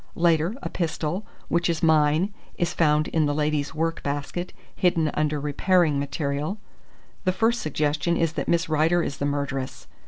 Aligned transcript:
Later, 0.15 0.55
a 0.63 0.69
pistol, 0.71 1.27
which 1.47 1.69
is 1.69 1.83
mine, 1.83 2.33
is 2.55 2.73
found 2.73 3.07
in 3.09 3.27
the 3.27 3.35
lady's 3.35 3.75
work 3.75 4.01
basket, 4.01 4.51
hidden 4.75 5.11
under 5.13 5.39
repairing 5.39 5.99
material. 5.99 6.57
The 7.23 7.31
first 7.31 7.61
suggestion 7.61 8.17
is 8.17 8.33
that 8.33 8.47
Miss 8.49 8.67
Rider 8.67 9.03
is 9.03 9.17
the 9.17 9.27
murderess. 9.27 9.85